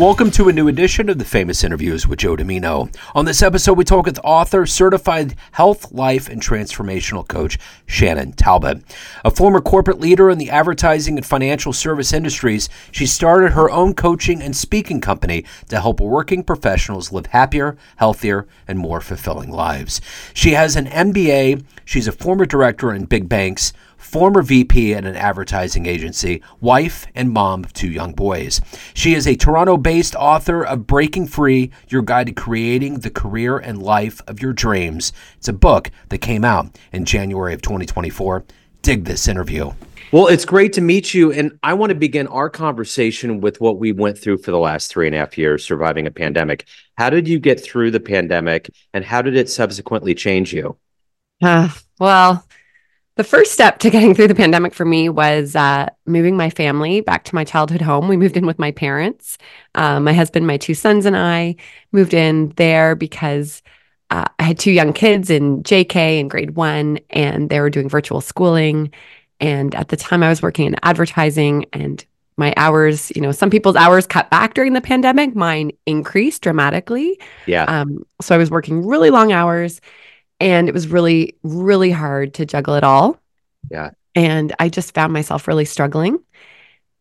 [0.00, 2.90] Welcome to a new edition of the Famous Interviews with Joe Dimino.
[3.14, 8.82] On this episode, we talk with author, certified health, life, and transformational coach Shannon Talbot.
[9.26, 13.92] A former corporate leader in the advertising and financial service industries, she started her own
[13.92, 20.00] coaching and speaking company to help working professionals live happier, healthier, and more fulfilling lives.
[20.32, 25.14] She has an MBA, she's a former director in big banks former VP at an
[25.14, 28.60] advertising agency, wife, and mom of two young boys.
[28.94, 33.58] She is a Toronto based author of Breaking Free Your Guide to Creating the Career
[33.58, 35.12] and Life of Your Dreams.
[35.36, 38.44] It's a book that came out in January of 2024.
[38.82, 39.72] Dig this interview.
[40.12, 41.32] Well, it's great to meet you.
[41.32, 44.90] And I want to begin our conversation with what we went through for the last
[44.90, 46.66] three and a half years surviving a pandemic.
[46.96, 50.76] How did you get through the pandemic and how did it subsequently change you?
[51.40, 51.68] Uh,
[52.00, 52.44] well,
[53.20, 57.02] the first step to getting through the pandemic for me was uh, moving my family
[57.02, 58.08] back to my childhood home.
[58.08, 59.36] We moved in with my parents.
[59.74, 61.56] Uh, my husband, my two sons, and I
[61.92, 63.62] moved in there because
[64.08, 67.90] uh, I had two young kids in JK in grade one, and they were doing
[67.90, 68.90] virtual schooling.
[69.38, 72.02] And at the time, I was working in advertising, and
[72.38, 75.36] my hours, you know, some people's hours cut back during the pandemic.
[75.36, 77.20] Mine increased dramatically.
[77.44, 77.64] Yeah.
[77.64, 79.82] Um, so I was working really long hours
[80.40, 83.18] and it was really really hard to juggle it all.
[83.70, 83.90] Yeah.
[84.14, 86.18] And i just found myself really struggling.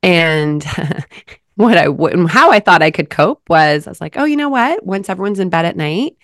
[0.04, 0.64] And
[1.56, 4.38] what i would how i thought i could cope was i was like oh you
[4.38, 4.86] know what?
[4.86, 6.16] Once everyone's in bed at night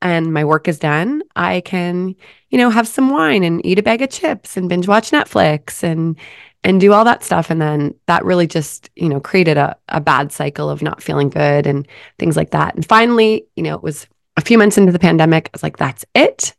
[0.00, 2.16] and my work is done i can
[2.50, 5.84] you know have some wine and eat a bag of chips and binge watch netflix
[5.84, 6.18] and
[6.64, 7.50] and do all that stuff.
[7.50, 11.28] And then that really just you know created a, a bad cycle of not feeling
[11.28, 11.86] good and
[12.18, 12.74] things like that.
[12.74, 15.76] And finally you know it was a few months into the pandemic, I was like,
[15.76, 16.54] that's it.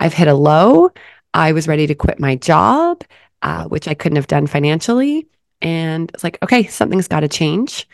[0.00, 0.90] I've hit a low.
[1.34, 3.02] I was ready to quit my job,
[3.42, 5.26] uh, which I couldn't have done financially.
[5.62, 7.88] And it's like, okay, something's got to change.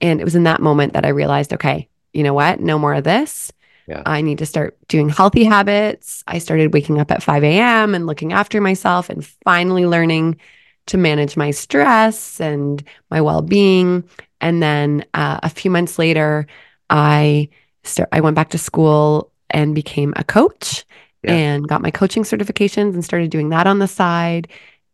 [0.00, 2.60] And it was in that moment that I realized, okay, you know what?
[2.60, 3.52] No more of this.
[3.86, 4.02] Yeah.
[4.06, 6.22] I need to start doing healthy habits.
[6.26, 7.94] I started waking up at 5 a.m.
[7.94, 10.38] and looking after myself and finally learning
[10.86, 14.04] to manage my stress and my well being.
[14.40, 16.46] And then uh, a few months later,
[16.90, 17.48] I
[17.84, 20.84] start, I went back to school and became a coach
[21.22, 21.32] yeah.
[21.32, 24.48] and got my coaching certifications and started doing that on the side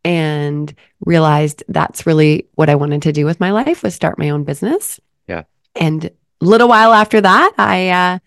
[0.04, 4.30] and realized that's really what I wanted to do with my life was start my
[4.30, 5.00] own business.
[5.26, 5.44] Yeah.
[5.74, 8.18] And a little while after that, I uh,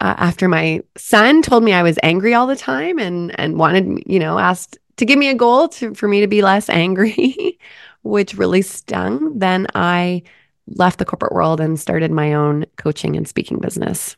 [0.00, 4.02] uh, after my son told me I was angry all the time and and wanted,
[4.06, 7.58] you know, asked to give me a goal to for me to be less angry,
[8.02, 10.22] which really stung, then I
[10.70, 14.16] left the corporate world and started my own coaching and speaking business.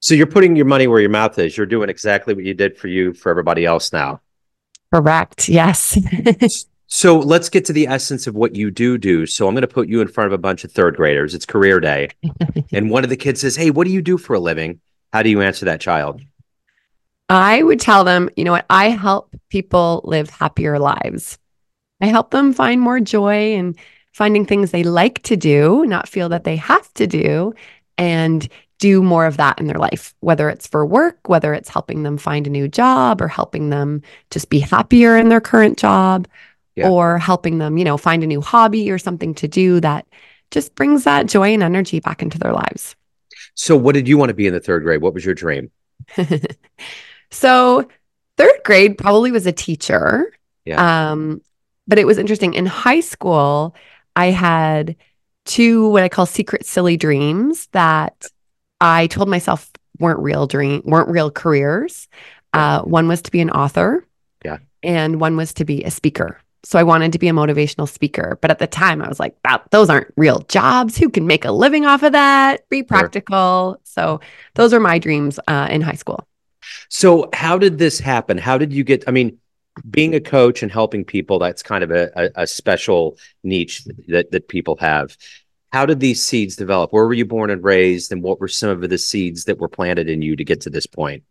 [0.00, 1.56] So you're putting your money where your mouth is.
[1.56, 4.20] You're doing exactly what you did for you for everybody else now.
[4.92, 5.48] Correct.
[5.48, 5.98] Yes.
[6.86, 9.26] so let's get to the essence of what you do do.
[9.26, 11.34] So I'm going to put you in front of a bunch of third graders.
[11.34, 12.10] It's career day.
[12.72, 14.80] and one of the kids says, Hey, what do you do for a living?
[15.12, 16.22] How do you answer that child?
[17.28, 18.66] I would tell them, you know what?
[18.70, 21.38] I help people live happier lives.
[22.00, 23.76] I help them find more joy and
[24.18, 27.54] finding things they like to do, not feel that they have to do,
[27.96, 28.48] and
[28.80, 32.18] do more of that in their life, whether it's for work, whether it's helping them
[32.18, 34.02] find a new job or helping them
[34.32, 36.26] just be happier in their current job
[36.74, 36.88] yeah.
[36.88, 40.04] or helping them, you know, find a new hobby or something to do that
[40.50, 42.96] just brings that joy and energy back into their lives.
[43.54, 45.00] So, what did you want to be in the third grade?
[45.00, 45.70] What was your dream?
[47.30, 47.86] so,
[48.36, 50.32] third grade probably was a teacher.
[50.64, 51.12] Yeah.
[51.12, 51.40] Um,
[51.86, 52.54] but it was interesting.
[52.54, 53.74] In high school,
[54.18, 54.96] I had
[55.44, 58.26] two what I call secret silly dreams that
[58.80, 59.70] I told myself
[60.00, 62.08] weren't real dream weren't real careers.
[62.52, 64.04] Uh, one was to be an author.
[64.44, 64.58] Yeah.
[64.82, 66.40] And one was to be a speaker.
[66.64, 68.38] So I wanted to be a motivational speaker.
[68.42, 69.36] But at the time, I was like,
[69.70, 70.98] those aren't real jobs.
[70.98, 72.68] Who can make a living off of that?
[72.68, 73.74] Be practical.
[73.74, 73.80] Sure.
[73.84, 74.20] So
[74.56, 76.26] those are my dreams uh, in high school.
[76.90, 78.36] So, how did this happen?
[78.36, 79.04] How did you get?
[79.06, 79.38] I mean,
[79.90, 84.30] being a coach and helping people that's kind of a, a, a, special niche that
[84.30, 85.16] that people have
[85.72, 88.70] how did these seeds develop where were you born and raised and what were some
[88.70, 91.22] of the seeds that were planted in you to get to this point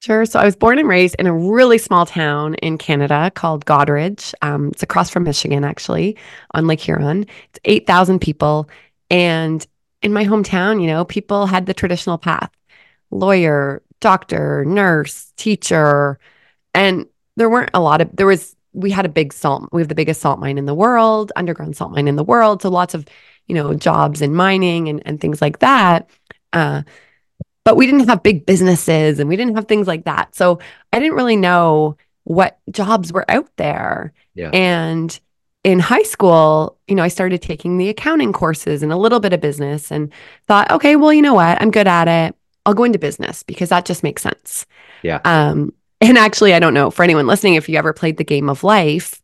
[0.00, 0.24] Sure.
[0.24, 4.32] So I was born and raised in a really small town in Canada called Goderich.
[4.42, 6.16] Um, it's across from Michigan, actually,
[6.54, 7.22] on Lake Huron.
[7.22, 8.68] It's 8,000 people.
[9.10, 9.66] And
[10.00, 12.50] in my hometown, you know, people had the traditional path
[13.10, 16.20] lawyer, doctor, nurse, teacher.
[16.74, 17.06] And
[17.38, 19.94] there weren't a lot of there was we had a big salt we have the
[19.94, 23.06] biggest salt mine in the world underground salt mine in the world so lots of
[23.46, 26.08] you know jobs in mining and, and things like that
[26.52, 26.82] uh,
[27.64, 30.58] but we didn't have big businesses and we didn't have things like that so
[30.92, 34.50] i didn't really know what jobs were out there yeah.
[34.50, 35.20] and
[35.64, 39.32] in high school, you know, I started taking the accounting courses and a little bit
[39.32, 40.12] of business and
[40.46, 41.60] thought, okay, well, you know what?
[41.60, 42.34] I'm good at it.
[42.64, 44.66] I'll go into business because that just makes sense.
[45.02, 45.20] Yeah.
[45.24, 48.48] Um, and actually, I don't know for anyone listening, if you ever played the game
[48.48, 49.20] of life,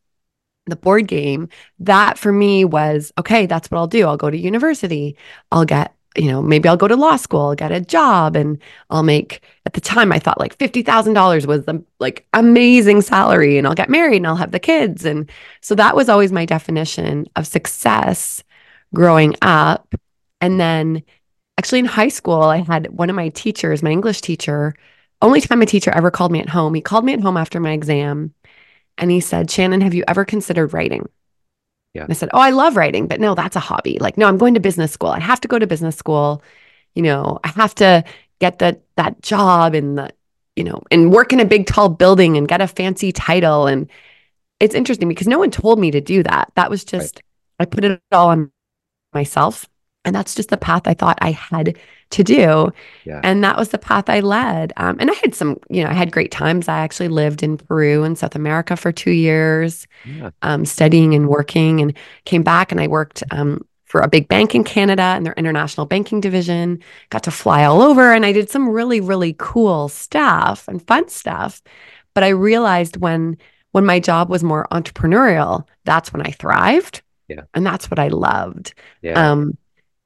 [0.66, 1.48] the board game,
[1.78, 4.06] that for me was okay, that's what I'll do.
[4.06, 5.16] I'll go to university.
[5.52, 8.58] I'll get, you know, maybe I'll go to law school, I'll get a job, and
[8.88, 13.66] I'll make, at the time, I thought like $50,000 was the like amazing salary, and
[13.66, 15.04] I'll get married and I'll have the kids.
[15.04, 15.30] And
[15.60, 18.42] so that was always my definition of success
[18.94, 19.94] growing up.
[20.40, 21.02] And then
[21.58, 24.74] actually in high school, I had one of my teachers, my English teacher,
[25.24, 26.74] only time a teacher ever called me at home.
[26.74, 28.34] He called me at home after my exam
[28.98, 31.08] and he said, Shannon, have you ever considered writing?
[31.94, 32.02] Yeah.
[32.02, 33.98] And I said, Oh, I love writing, but no, that's a hobby.
[33.98, 35.10] Like, no, I'm going to business school.
[35.10, 36.42] I have to go to business school.
[36.94, 38.04] You know, I have to
[38.40, 40.10] get that that job and the,
[40.56, 43.66] you know, and work in a big tall building and get a fancy title.
[43.66, 43.90] And
[44.60, 46.52] it's interesting because no one told me to do that.
[46.56, 47.24] That was just right.
[47.60, 48.50] I put it all on
[49.12, 49.68] myself.
[50.04, 51.78] And that's just the path I thought I had
[52.10, 52.72] to do.
[53.04, 53.20] Yeah.
[53.24, 54.72] And that was the path I led.
[54.76, 56.68] Um, and I had some, you know, I had great times.
[56.68, 60.30] I actually lived in Peru and South America for two years, yeah.
[60.42, 64.54] um, studying and working, and came back and I worked um, for a big bank
[64.54, 66.80] in Canada and their international banking division.
[67.10, 71.08] Got to fly all over and I did some really, really cool stuff and fun
[71.08, 71.62] stuff.
[72.14, 73.38] But I realized when
[73.72, 77.02] when my job was more entrepreneurial, that's when I thrived.
[77.26, 77.42] Yeah.
[77.54, 78.72] And that's what I loved.
[79.02, 79.32] Yeah.
[79.32, 79.58] Um,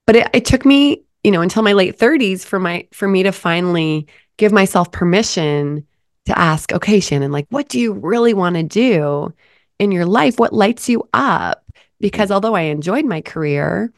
[0.09, 3.25] but it, it took me, you know, until my late 30s for my for me
[3.25, 4.07] to finally
[4.39, 5.87] give myself permission
[6.25, 9.35] to ask, okay, Shannon, like what do you really want to do
[9.79, 10.39] in your life?
[10.39, 11.63] What lights you up?
[12.01, 13.93] Because although I enjoyed my career,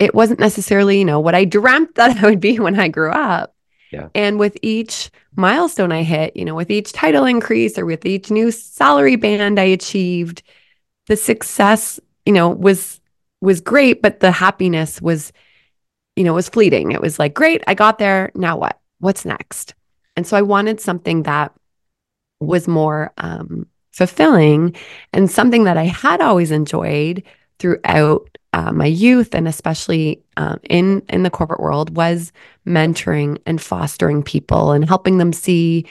[0.00, 3.12] it wasn't necessarily, you know, what I dreamt that I would be when I grew
[3.12, 3.54] up.
[3.92, 4.08] Yeah.
[4.16, 8.32] And with each milestone I hit, you know, with each title increase or with each
[8.32, 10.42] new salary band I achieved,
[11.06, 13.00] the success, you know, was
[13.40, 15.32] was great, but the happiness was,
[16.16, 16.92] you know, was fleeting.
[16.92, 18.30] It was like, great, I got there.
[18.34, 18.78] Now what?
[18.98, 19.74] What's next?
[20.16, 21.52] And so I wanted something that
[22.40, 24.74] was more um, fulfilling
[25.12, 27.22] and something that I had always enjoyed
[27.58, 32.32] throughout uh, my youth and especially um, in in the corporate world was
[32.66, 35.86] mentoring and fostering people and helping them see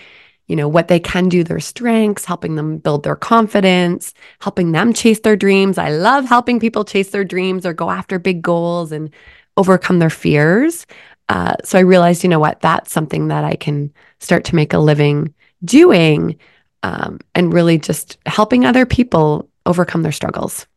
[0.48, 4.94] you know, what they can do, their strengths, helping them build their confidence, helping them
[4.94, 5.78] chase their dreams.
[5.78, 9.10] I love helping people chase their dreams or go after big goals and
[9.58, 10.86] overcome their fears.
[11.30, 14.74] Uh, so I realized, you know what, that's something that I can start to make
[14.74, 15.34] a living
[15.64, 16.38] doing
[16.84, 20.68] um, and really just helping other people overcome their struggles.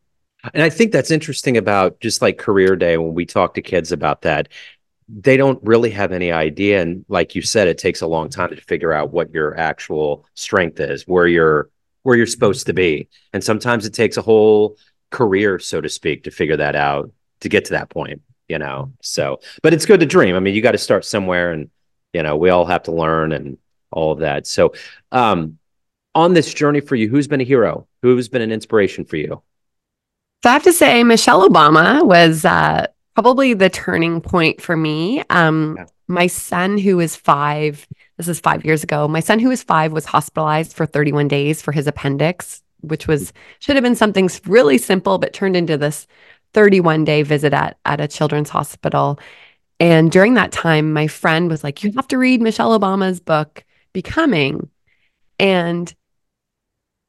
[0.53, 3.91] And I think that's interesting about just like career day when we talk to kids
[3.91, 4.47] about that
[5.11, 8.49] they don't really have any idea and like you said it takes a long time
[8.49, 11.69] to figure out what your actual strength is where you're
[12.03, 13.09] where you're supposed to be.
[13.33, 14.77] And sometimes it takes a whole
[15.09, 17.11] career so to speak to figure that out
[17.41, 18.91] to get to that point you know?
[19.01, 20.35] So but it's good to dream.
[20.35, 21.69] I mean you got to start somewhere and
[22.13, 23.57] you know we all have to learn and
[23.91, 24.45] all of that.
[24.45, 24.73] So
[25.11, 25.57] um
[26.13, 27.87] on this journey for you who's been a hero?
[28.03, 29.41] Who's been an inspiration for you?
[30.43, 35.23] So i have to say michelle obama was uh probably the turning point for me.
[35.29, 35.85] Um, yeah.
[36.07, 39.91] My son, who is five, this is five years ago, my son, who is five,
[39.91, 44.79] was hospitalized for 31 days for his appendix, which was should have been something really
[44.79, 46.07] simple, but turned into this
[46.53, 49.19] 31 day visit at, at a children's hospital.
[49.79, 53.63] And during that time, my friend was like, You have to read Michelle Obama's book,
[53.93, 54.69] Becoming.
[55.39, 55.93] And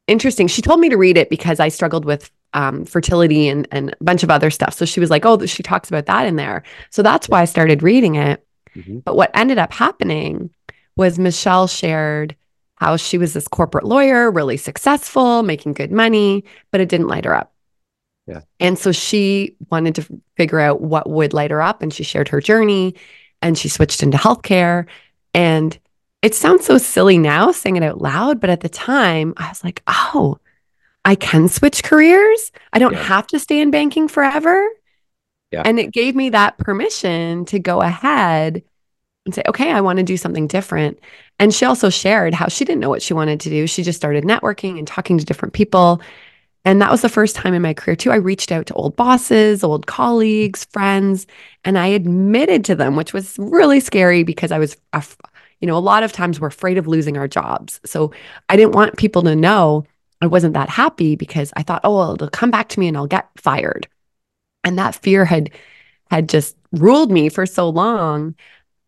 [0.07, 3.91] interesting, she told me to read it because I struggled with um, fertility and, and
[4.01, 4.75] a bunch of other stuff.
[4.75, 6.63] So she was like, oh, she talks about that in there.
[6.91, 8.45] So that's why I started reading it.
[8.75, 8.99] Mm-hmm.
[9.01, 10.51] But what ended up happening
[10.97, 12.37] was Michelle shared
[12.77, 17.27] how she was this corporate lawyer, really successful, making good money, but it didn't light
[17.27, 17.53] her up.
[18.27, 18.41] Yeah.
[18.59, 21.83] And so she wanted to figure out what would light her up.
[21.83, 22.95] And she shared her journey
[23.43, 24.87] and she switched into healthcare.
[25.35, 25.79] And
[26.23, 29.65] it sounds so silly now saying it out loud, but at the time I was
[29.65, 30.39] like, oh,
[31.05, 32.53] I can switch careers.
[32.73, 33.03] I don't yeah.
[33.05, 34.69] have to stay in banking forever.
[35.51, 35.63] Yeah.
[35.65, 38.63] And it gave me that permission to go ahead
[39.27, 40.99] and say, okay, I want to do something different.
[41.39, 43.67] And she also shared how she didn't know what she wanted to do.
[43.67, 46.01] She just started networking and talking to different people.
[46.65, 48.11] And that was the first time in my career, too.
[48.11, 51.27] I reached out to old bosses, old colleagues, friends,
[51.65, 54.77] and I admitted to them, which was really scary because I was,
[55.61, 57.81] you know, a lot of times we're afraid of losing our jobs.
[57.87, 58.13] So
[58.51, 59.85] I didn't want people to know
[60.21, 62.97] I wasn't that happy because I thought, oh, well, it'll come back to me and
[62.97, 63.89] I'll get fired.
[64.65, 65.51] And that fear had
[66.11, 68.35] had just ruled me for so long.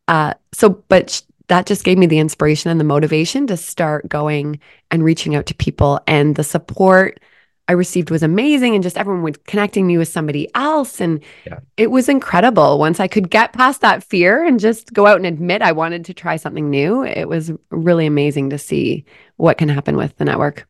[0.09, 4.09] Uh, so, but sh- that just gave me the inspiration and the motivation to start
[4.09, 4.59] going
[4.91, 7.21] and reaching out to people and the support
[7.69, 11.61] I received was amazing and just everyone was connecting me with somebody else and Yeah.
[11.77, 15.27] it was incredible once I could get past that fear and just go out and
[15.27, 19.05] admit I wanted to try something new it was really amazing to see
[19.37, 20.67] what can happen with the network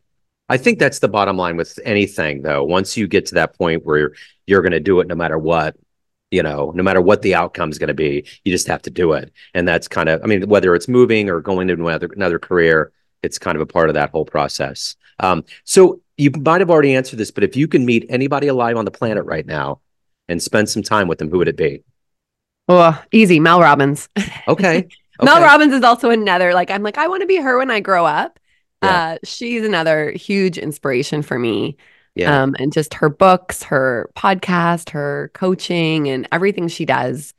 [0.53, 2.63] I think that's the bottom line with anything, though.
[2.63, 4.13] Once you get to that point where you're,
[4.47, 5.77] you're going to do it no matter what,
[6.31, 8.91] you know, no matter what the outcome is going to be, you just have to
[8.91, 9.33] do it.
[9.55, 12.93] And that's kind of, I mean, whether it's moving or going into another, another career,
[13.23, 14.95] it's kind of a part of that whole process.
[15.21, 18.77] Um, so you might have already answered this, but if you can meet anybody alive
[18.77, 19.81] on the planet right now
[20.29, 21.83] and spend some time with them, who would it be?
[22.69, 24.09] oh easy Mel Robbins
[24.47, 24.87] Okay.
[25.23, 27.81] Mel Robbins is also another like I'm like I want to be her when I
[27.81, 28.39] grow up
[28.83, 29.13] Yeah.
[29.15, 31.77] uh she's another huge inspiration for me
[32.15, 32.43] Yeah.
[32.43, 37.33] um, and just her books, her podcast, her coaching, and everything she does.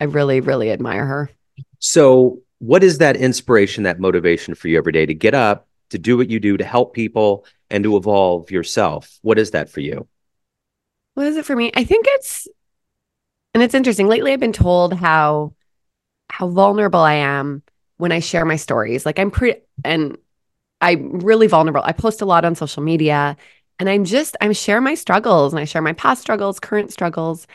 [0.00, 1.30] I really, really admire her.
[1.78, 5.98] So, what is that inspiration, that motivation for you every day to get up, to
[5.98, 9.18] do what you do, to help people, and to evolve yourself?
[9.22, 10.06] What is that for you?
[11.14, 11.70] What is it for me?
[11.74, 12.48] I think it's,
[13.54, 14.08] and it's interesting.
[14.08, 15.54] Lately, I've been told how
[16.30, 17.62] how vulnerable I am
[17.98, 19.04] when I share my stories.
[19.04, 20.16] Like I'm pretty, and
[20.82, 21.82] I'm really vulnerable.
[21.84, 23.36] I post a lot on social media,
[23.78, 27.46] and I'm just I'm share my struggles, and I share my past struggles, current struggles,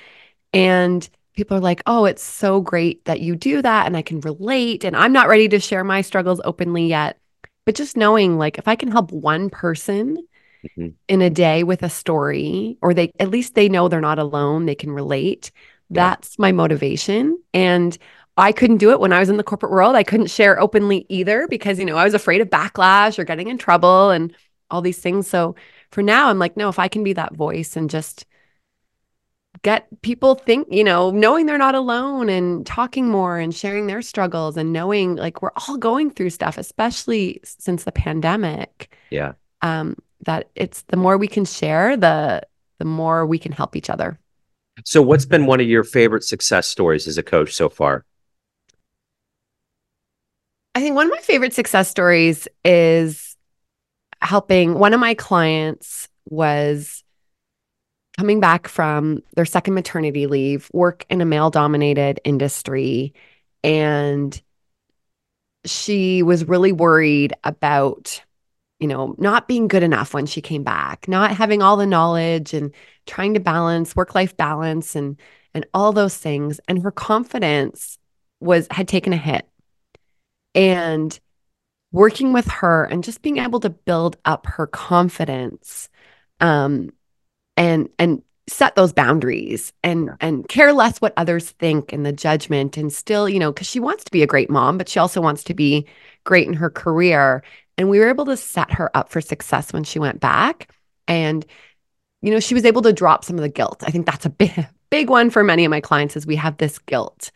[0.54, 4.22] and people are like, "Oh, it's so great that you do that," and I can
[4.22, 4.84] relate.
[4.86, 7.20] And I'm not ready to share my struggles openly yet,
[7.66, 10.18] but just knowing like if I can help one person
[10.78, 10.94] Mhm.
[11.08, 14.66] in a day with a story, or they at least they know they're not alone,
[14.66, 15.52] they can relate.
[15.90, 16.10] Yeah.
[16.12, 17.38] That's my motivation.
[17.54, 17.98] And
[18.38, 19.96] I couldn't do it when I was in the corporate world.
[19.96, 23.48] I couldn't share openly either because, you know, I was afraid of backlash or getting
[23.48, 24.36] in trouble and
[24.70, 25.28] all these things.
[25.28, 25.56] So
[25.92, 28.26] for now, I'm like, no, if I can be that voice and just
[29.64, 34.02] get people think, you know, knowing they're not alone and talking more and sharing their
[34.04, 39.34] struggles and knowing like we're all going through stuff, especially since the pandemic Yeah.
[39.62, 42.42] um, that it's the more we can share, the
[42.78, 44.20] the more we can help each other.
[44.86, 48.06] So, what's been one of your favorite success stories as a coach so far?
[50.78, 53.36] I think one of my favorite success stories is
[54.22, 57.04] helping one of my clients was
[58.16, 63.16] coming back from their second maternity leave, work in a male dominated industry
[63.64, 64.40] and
[65.66, 68.22] she was really worried about
[68.80, 72.54] you know not being good enough when she came back, not having all the knowledge
[72.54, 72.72] and
[73.08, 75.20] trying to balance work life balance and
[75.56, 77.98] and all those things and her confidence
[78.40, 79.50] was had taken a hit
[80.58, 81.18] and
[81.94, 85.88] working with her and just being able to build up her confidence
[86.42, 86.90] um
[87.56, 92.76] and and set those boundaries and and care less what others think and the judgment
[92.76, 95.22] and still you know because she wants to be a great mom but she also
[95.22, 95.88] wants to be
[96.28, 97.42] great in her career.
[97.80, 100.72] And we were able to set her up for success when she went back.
[101.08, 101.44] And
[102.22, 103.84] you know she was able to drop some of the guilt.
[103.88, 106.58] I think that's a big big one for many of my clients is we have
[106.58, 107.32] this guilt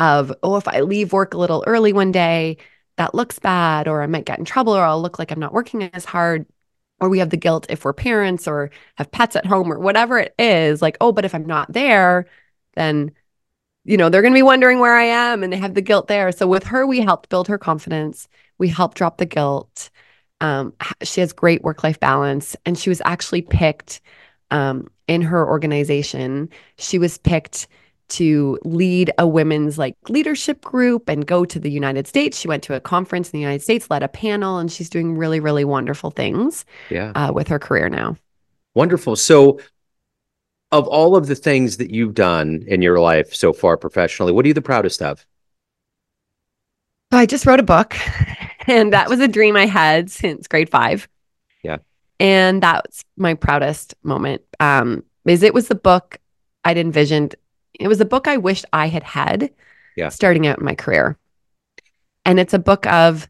[0.00, 2.56] of oh if i leave work a little early one day
[2.96, 5.52] that looks bad or i might get in trouble or i'll look like i'm not
[5.52, 6.46] working as hard
[7.00, 10.18] or we have the guilt if we're parents or have pets at home or whatever
[10.18, 12.26] it is like oh but if i'm not there
[12.74, 13.12] then
[13.84, 16.06] you know they're going to be wondering where i am and they have the guilt
[16.08, 16.32] there.
[16.32, 18.28] So with her we helped build her confidence.
[18.58, 19.90] We helped drop the guilt.
[20.40, 24.00] Um, she has great work life balance and she was actually picked
[24.50, 26.48] um, in her organization.
[26.78, 27.68] She was picked
[28.10, 32.38] to lead a women's like leadership group and go to the United States.
[32.38, 35.16] She went to a conference in the United States, led a panel, and she's doing
[35.16, 37.12] really, really wonderful things Yeah.
[37.14, 38.16] uh, with her career now.
[38.74, 39.16] Wonderful.
[39.16, 39.60] So,
[40.72, 44.44] of all of the things that you've done in your life so far professionally, what
[44.44, 45.26] are you the proudest of?
[47.12, 47.96] I just wrote a book,
[48.68, 51.08] and that was a dream I had since grade five.
[51.64, 51.78] Yeah.
[52.20, 54.42] And that's my proudest moment.
[54.60, 56.18] Um, is it was the book
[56.64, 57.34] I'd envisioned.
[57.74, 59.50] It was a book I wished I had had
[59.96, 60.08] Yeah.
[60.08, 61.18] starting out in my career.
[62.24, 63.28] And it's a book of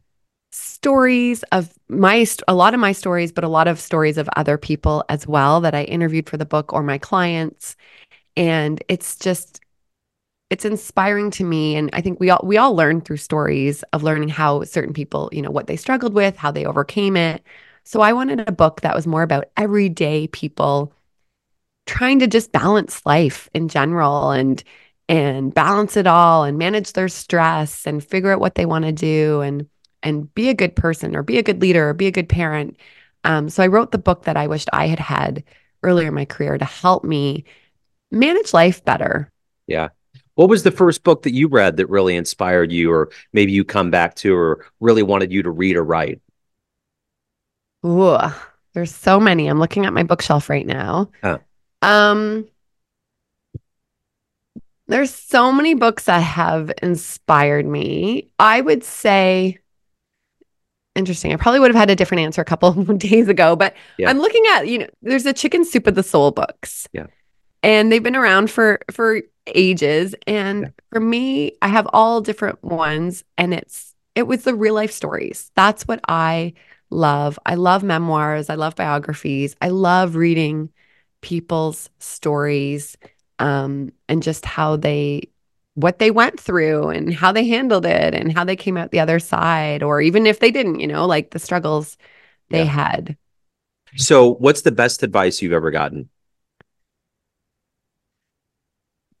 [0.51, 4.57] stories of my a lot of my stories, but a lot of stories of other
[4.57, 7.75] people as well that I interviewed for the book or my clients.
[8.35, 9.61] And it's just
[10.49, 14.03] it's inspiring to me and i think we all we all learn through stories of
[14.03, 17.43] learning how certain people you know what they struggled with how they overcame it
[17.83, 20.93] so i wanted a book that was more about everyday people
[21.85, 24.63] trying to just balance life in general and
[25.09, 28.91] and balance it all and manage their stress and figure out what they want to
[28.91, 29.67] do and
[30.03, 32.77] and be a good person or be a good leader or be a good parent
[33.23, 35.43] um, so i wrote the book that i wished i had had
[35.83, 37.43] earlier in my career to help me
[38.11, 39.31] manage life better
[39.67, 39.89] Yeah.
[40.35, 43.63] What was the first book that you read that really inspired you, or maybe you
[43.63, 46.19] come back to, or really wanted you to read or write?
[47.85, 48.17] Ooh.
[48.73, 49.47] There's so many.
[49.47, 51.11] I'm looking at my bookshelf right now.
[51.21, 51.39] Huh.
[51.81, 52.47] Um
[54.87, 58.29] there's so many books that have inspired me.
[58.39, 59.59] I would say
[60.95, 61.31] interesting.
[61.31, 64.09] I probably would have had a different answer a couple of days ago, but Yeah.
[64.09, 66.87] I'm looking at, you know, there's a chicken soup of the soul books.
[66.91, 67.07] Yeah.
[67.63, 70.69] And they've been around for for ages and Yeah.
[70.91, 75.51] for me, I have all different ones and it's it was the real life stories.
[75.55, 76.53] That's what I
[76.89, 77.39] love.
[77.45, 79.55] I love memoirs, I love biographies.
[79.61, 80.69] I love reading
[81.21, 82.97] people's stories
[83.39, 85.21] um and just how they
[85.75, 88.99] what they went through and how they handled it and how they came out the
[88.99, 91.97] other side or even if they didn't, you know, like the struggles
[92.51, 92.65] they Yeah.
[92.65, 93.17] had.
[93.97, 96.09] So, what's the best advice you've ever gotten?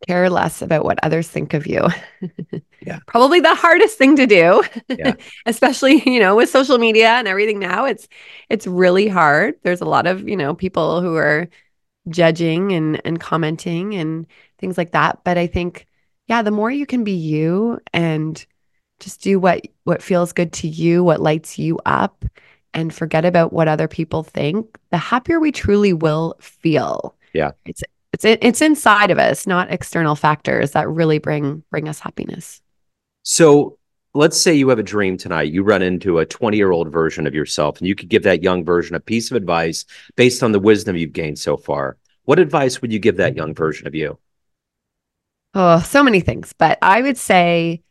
[0.07, 1.87] care less about what others think of you.
[2.81, 2.99] Yeah.
[3.07, 4.63] Probably the hardest thing to do.
[4.95, 5.15] Yeah.
[5.45, 8.07] Especially, you know, with social media and everything now, it's
[8.49, 9.55] it's really hard.
[9.63, 11.49] There's a lot of, you know, people who are
[12.09, 14.27] judging and and commenting and
[14.59, 15.87] things like that, but I think
[16.27, 18.45] yeah, the more you can be you and
[18.99, 22.23] just do what what feels good to you, what lights you up
[22.73, 27.15] and forget about what other people think, the happier we truly will feel.
[27.33, 27.51] Yeah.
[27.65, 32.61] It's it's it's inside of us, not external factors that really bring bring us happiness.
[33.23, 33.77] So,
[34.13, 35.51] let's say you have a dream tonight.
[35.51, 38.43] You run into a 20 year old version of yourself, and you could give that
[38.43, 41.97] young version a piece of advice based on the wisdom you've gained so far.
[42.25, 44.17] What advice would you give that young version of you?
[45.53, 47.81] Oh, so many things, but I would say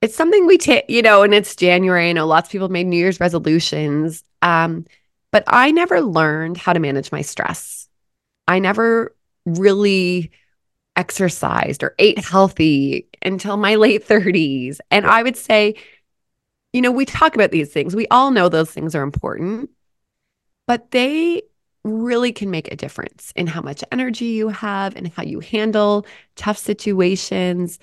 [0.00, 2.08] it's something we take, you know, and it's January.
[2.08, 4.24] I know lots of people made New Year's resolutions.
[4.40, 4.86] Um,
[5.32, 7.88] but I never learned how to manage my stress.
[8.48, 9.14] I never
[9.44, 10.30] really
[10.96, 14.80] exercised or ate healthy until my late 30s.
[14.90, 15.74] And I would say,
[16.72, 17.96] you know, we talk about these things.
[17.96, 19.70] We all know those things are important,
[20.66, 21.42] but they
[21.82, 26.06] really can make a difference in how much energy you have and how you handle
[26.36, 27.78] tough situations.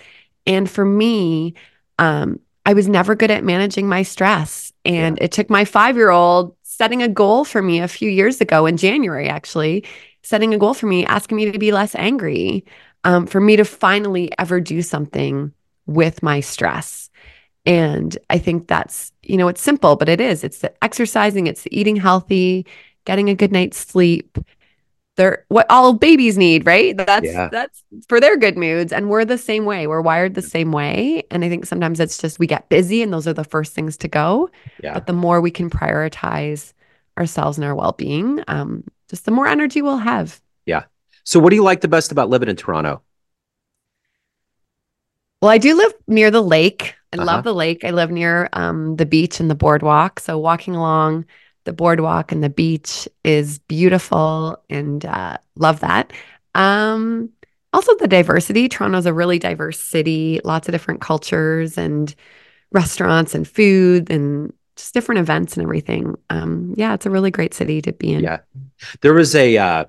[0.45, 1.55] And for me,
[1.99, 4.71] um, I was never good at managing my stress.
[4.85, 8.39] And it took my five year old setting a goal for me a few years
[8.39, 9.83] ago in January, actually,
[10.21, 12.63] setting a goal for me, asking me to be less angry,
[13.07, 15.53] um, for me to finally ever do something
[15.85, 17.09] with my stress.
[17.65, 20.43] And I think that's, you know, it's simple, but it is.
[20.43, 22.65] It's the exercising, it's the eating healthy,
[23.05, 24.37] getting a good night's sleep.
[25.15, 26.95] They're what all babies need, right?
[26.97, 27.47] That's Yeah.
[27.49, 28.91] that's for their good moods.
[28.91, 29.87] And we're the same way.
[29.87, 31.23] We're wired the same way.
[31.31, 33.95] And I think sometimes it's just we get busy and those are the first things
[33.97, 34.49] to go.
[34.83, 34.93] Yeah.
[34.93, 36.73] But the more we can prioritize
[37.17, 40.41] ourselves and our well-being, um, just the more energy we'll have.
[41.27, 43.01] So, what do you like the best about living in Toronto?
[45.41, 46.95] Well, I do live near the lake.
[47.11, 47.25] I Uh-huh.
[47.25, 47.83] love the lake.
[47.83, 50.21] I live near um, the beach and the boardwalk.
[50.21, 51.25] So walking along
[51.65, 56.13] the boardwalk and the beach is beautiful and uh, love that.
[56.55, 57.29] Um,
[57.73, 58.69] also, the diversity.
[58.69, 62.15] Toronto's a really diverse city, lots of different cultures and
[62.71, 66.15] restaurants and food and just different events and everything.
[66.29, 68.23] Um, yeah, it's a really great city to be in.
[68.23, 68.39] Yeah.
[69.01, 69.85] There was a, uh,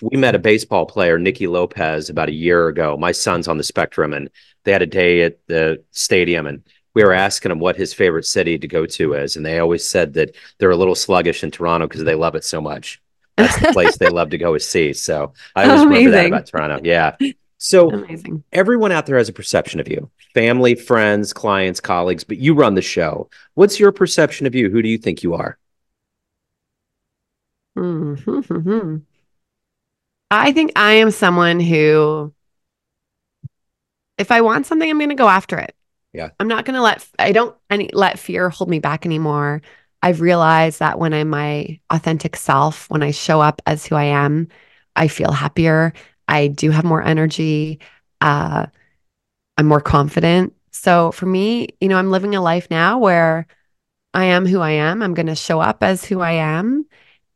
[0.00, 2.96] we met a baseball player, Nicky Lopez, about a year ago.
[2.96, 4.28] My son's on the spectrum, and
[4.64, 6.62] they had a day at the stadium, and
[6.94, 9.36] we were asking him what his favorite city to go to is.
[9.36, 12.44] And they always said that they're a little sluggish in Toronto because they love it
[12.44, 13.00] so much.
[13.36, 14.92] That's the place they love to go is see.
[14.92, 16.80] So I always remember that about Toronto.
[16.84, 17.16] Yeah.
[17.58, 18.44] So Amazing.
[18.52, 22.74] everyone out there has a perception of you family, friends, clients, colleagues, but you run
[22.74, 23.28] the show.
[23.54, 24.70] What's your perception of you?
[24.70, 25.58] Who do you think you are?
[27.76, 29.02] Mhm.
[30.34, 32.32] I think I am someone who,
[34.18, 35.74] if I want something, I'm going to go after it.
[36.12, 36.30] Yeah.
[36.38, 39.62] I'm not going to let, I don't any, let fear hold me back anymore.
[40.02, 44.04] I've realized that when I'm my authentic self, when I show up as who I
[44.04, 44.48] am,
[44.94, 45.92] I feel happier.
[46.28, 47.80] I do have more energy.
[48.20, 48.66] Uh,
[49.56, 50.54] I'm more confident.
[50.70, 53.46] So for me, you know, I'm living a life now where
[54.12, 55.02] I am who I am.
[55.02, 56.86] I'm going to show up as who I am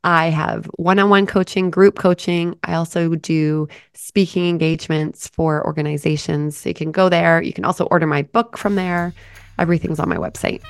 [0.04, 2.58] I have one on one coaching, group coaching.
[2.64, 6.58] I also do speaking engagements for organizations.
[6.58, 7.42] So you can go there.
[7.42, 9.14] You can also order my book from there.
[9.60, 10.62] Everything's on my website.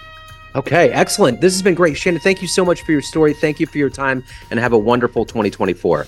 [0.54, 1.40] Okay, excellent.
[1.40, 1.96] This has been great.
[1.96, 3.34] Shannon, thank you so much for your story.
[3.34, 6.08] Thank you for your time and have a wonderful 2024.